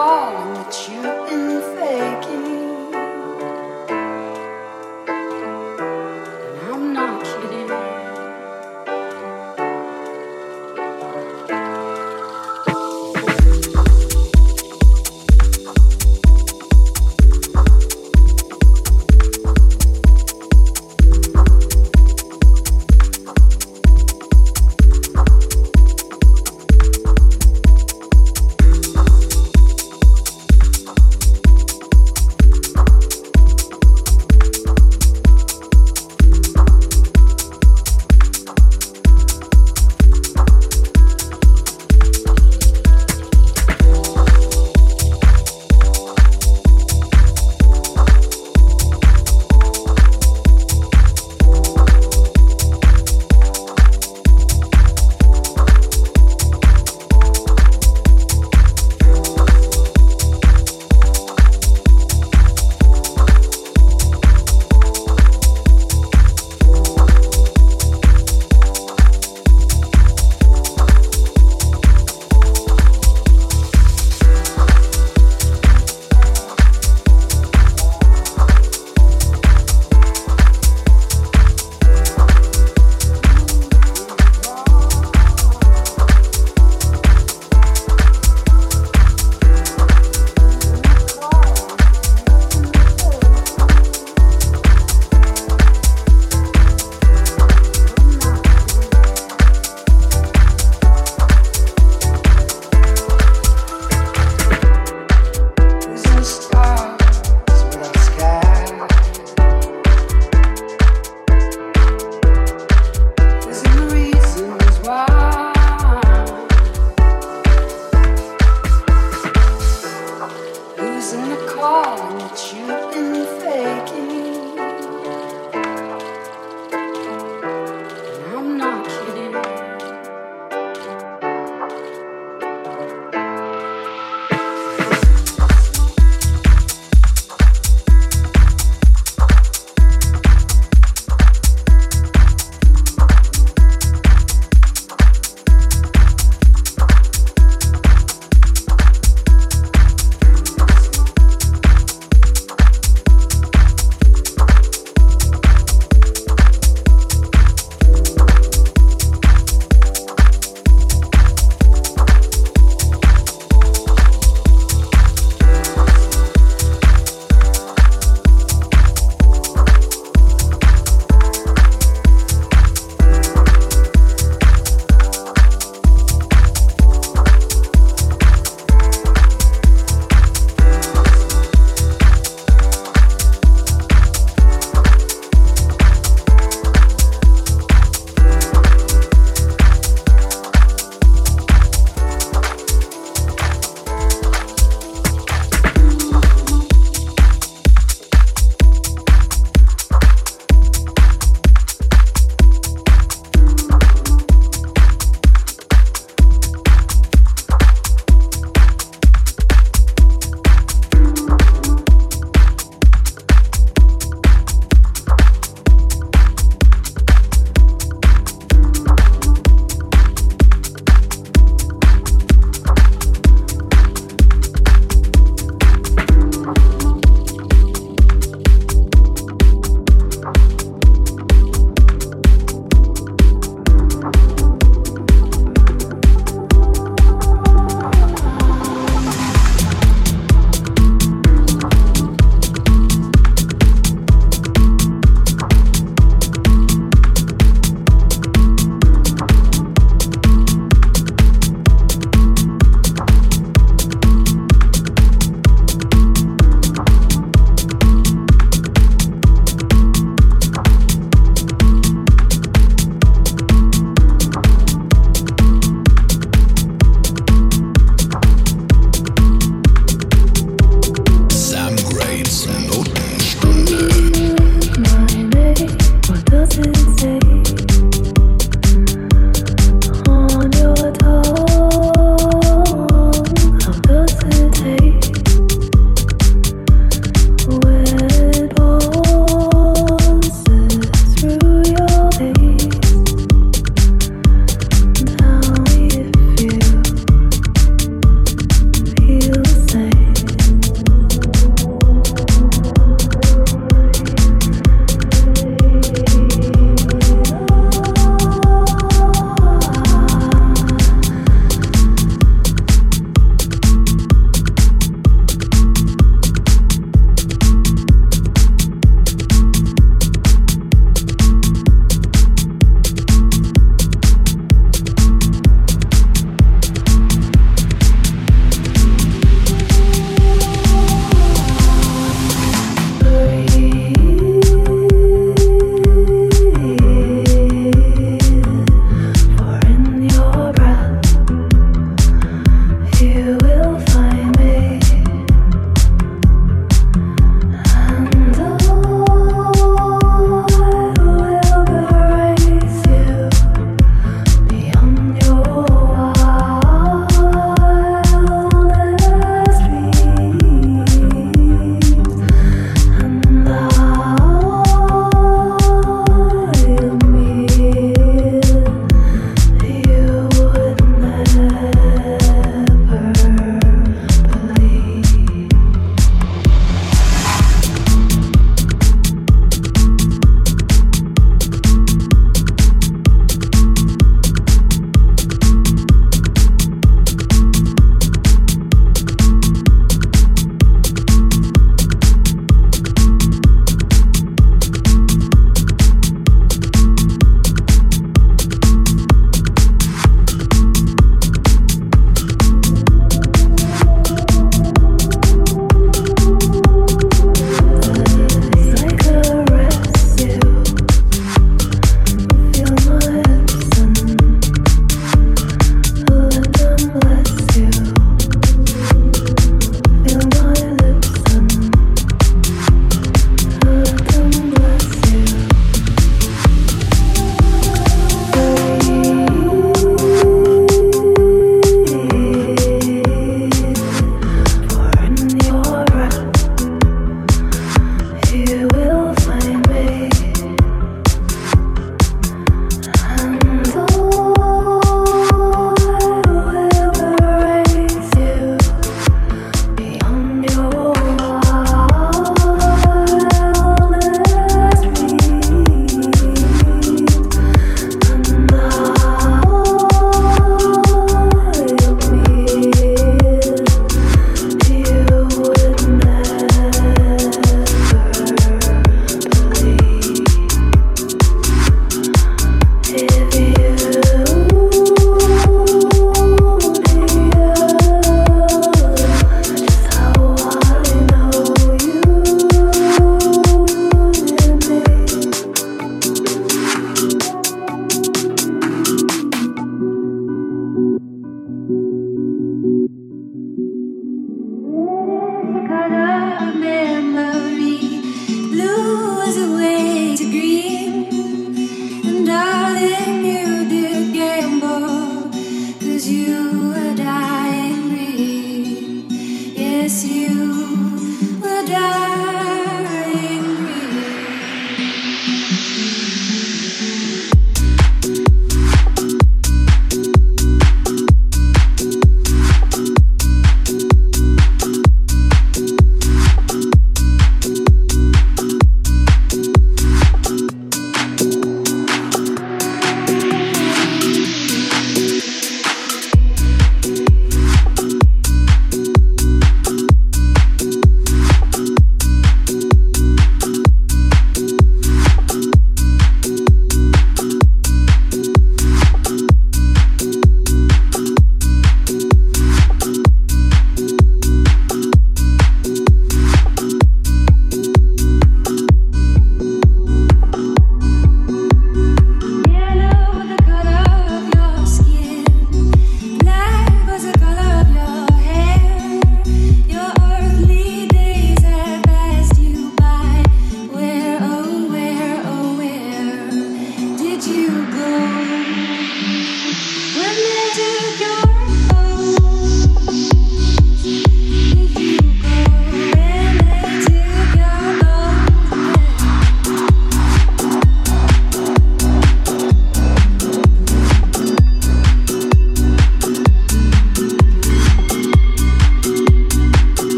Oh. 0.00 0.57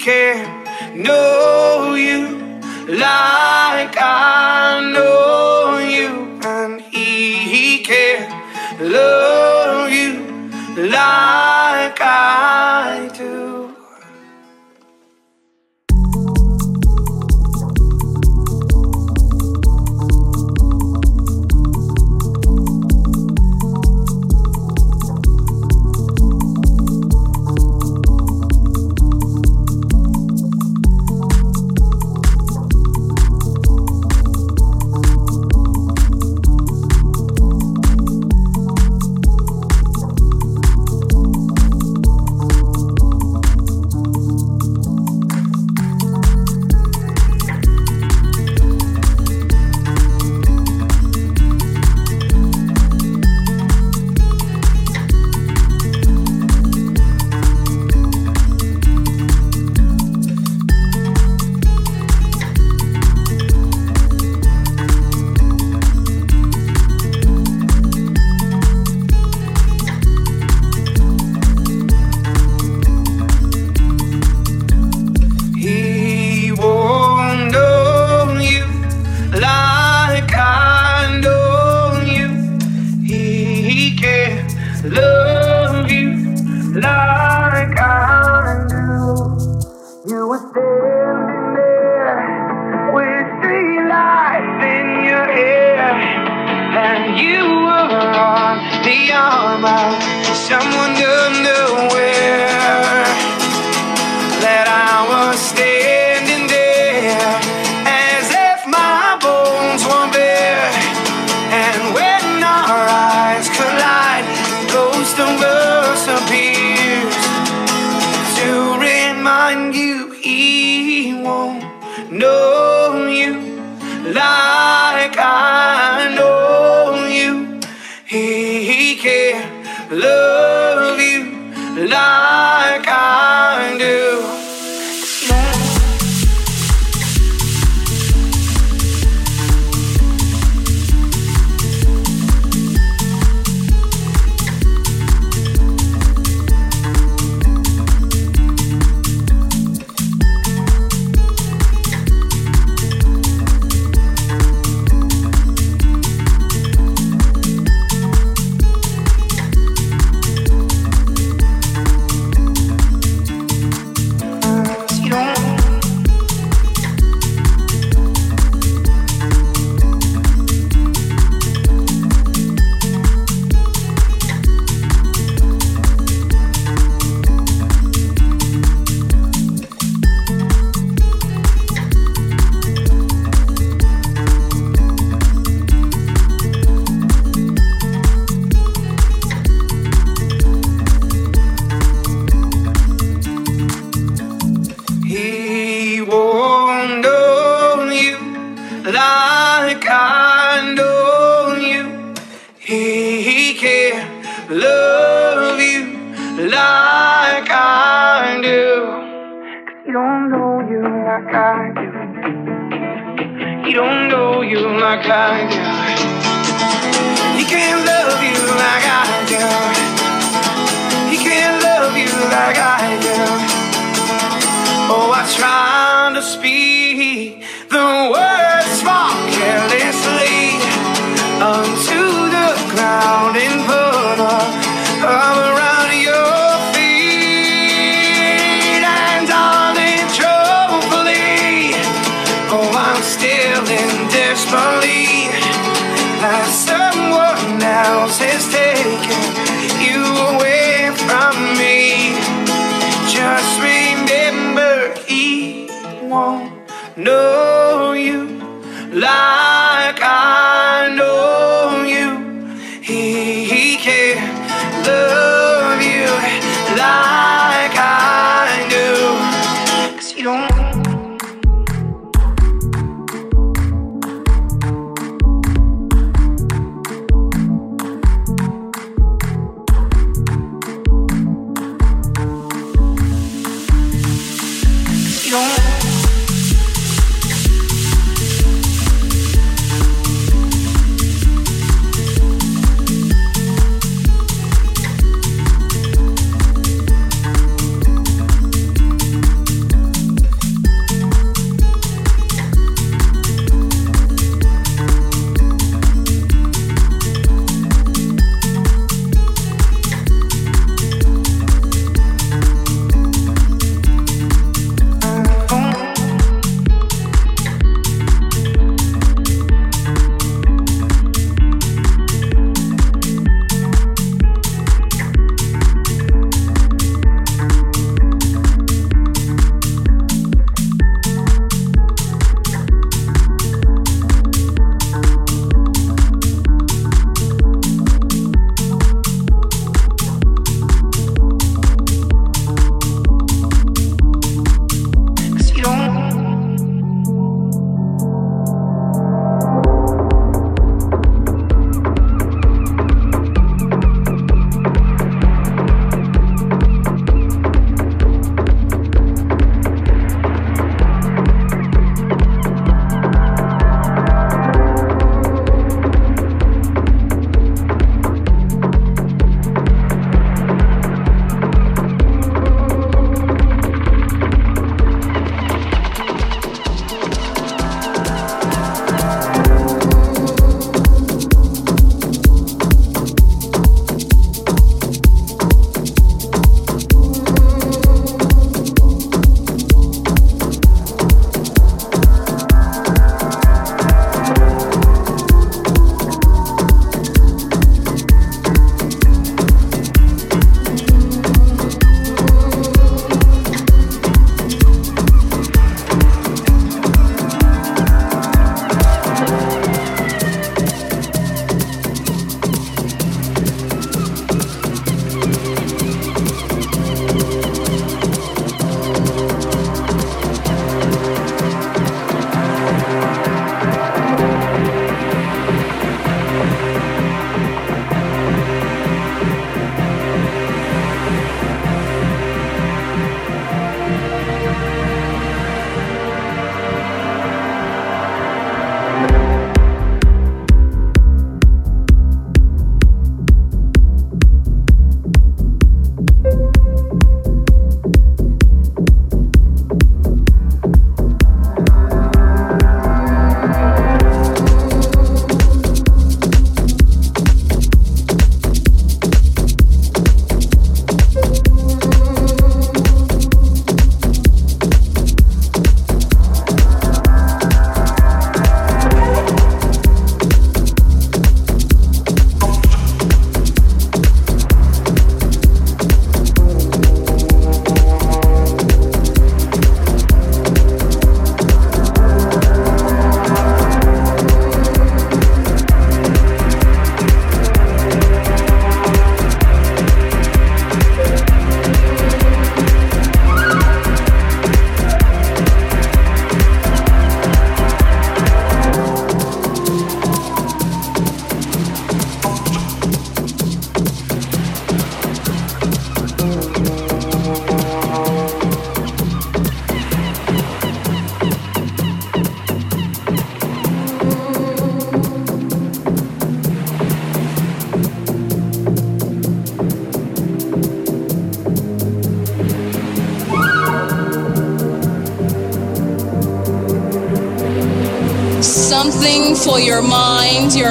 can 0.00 0.64
know 0.94 1.94
you 1.94 2.38
like 2.88 3.96
I 4.00 4.90
know. 4.94 5.39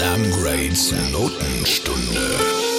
Sam 0.00 0.30
Grades 0.30 0.94
Notenstunde. 1.12 2.69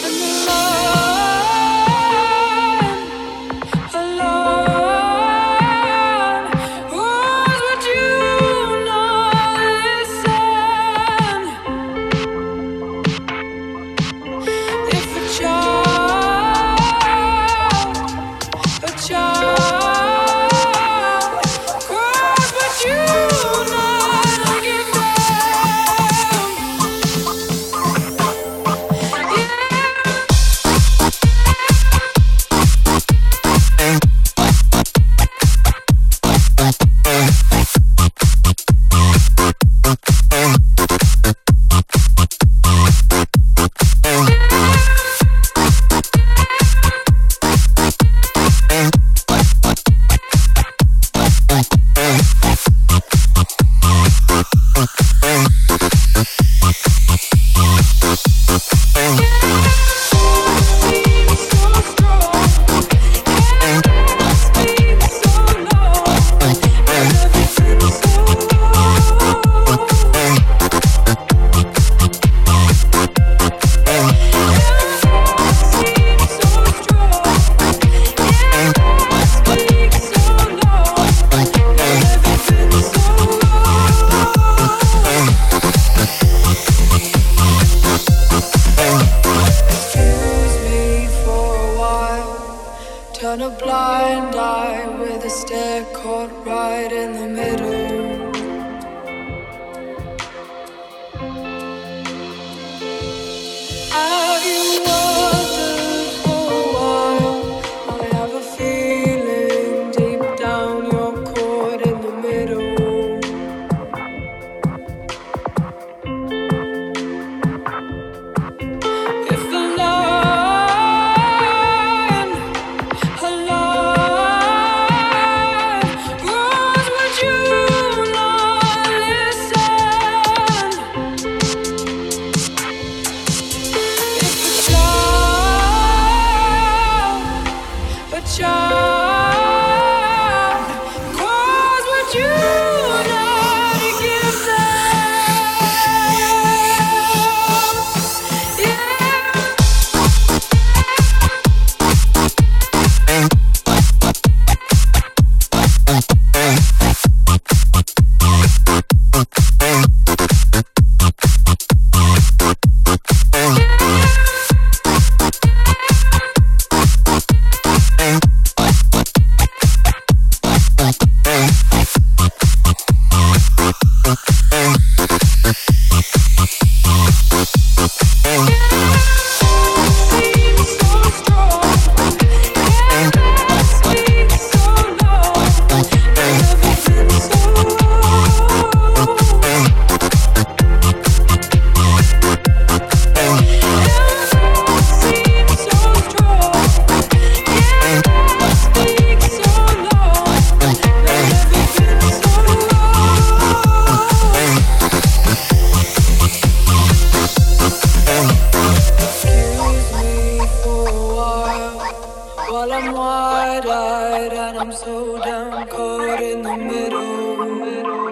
I'm 215.34 215.66
caught 215.68 216.22
in 216.22 216.42
the 216.42 216.58
middle. 216.58 218.11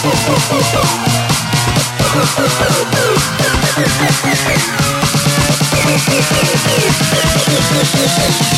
Thank 0.00 0.78
you. 8.52 8.57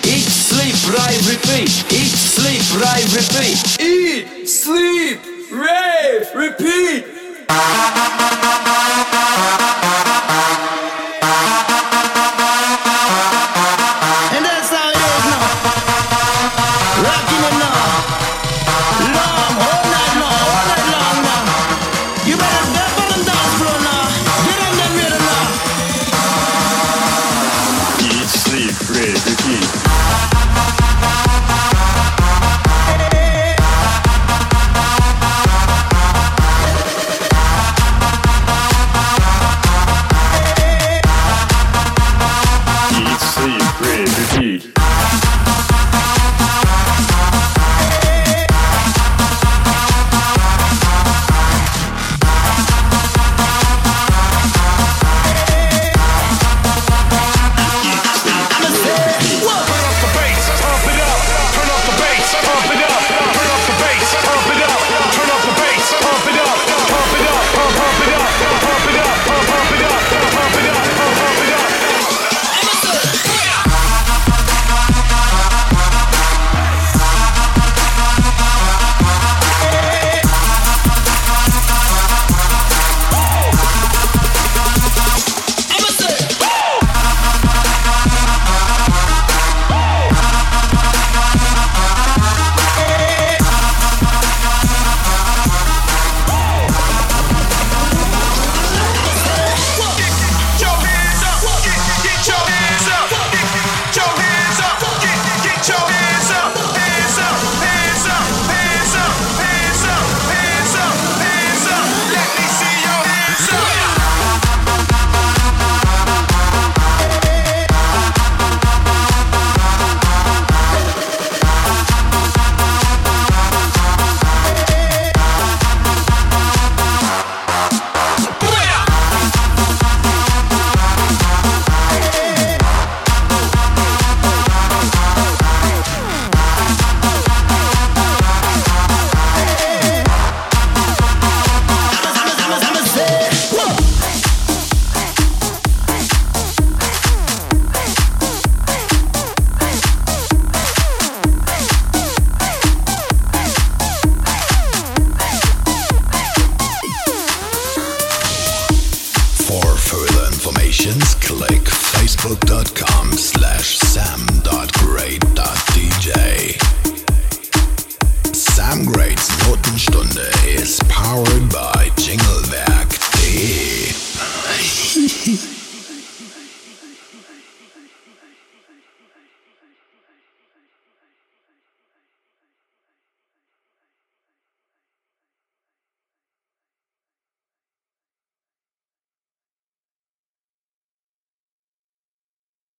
ride, 0.93 1.25
repeat. 1.25 1.71
Eat, 1.91 2.11
sleep, 2.11 2.63
ride, 2.81 3.07
repeat. 3.13 3.79
Eat, 3.79 4.47
sleep. 4.47 5.30